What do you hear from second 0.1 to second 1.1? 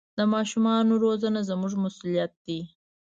د ماشومانو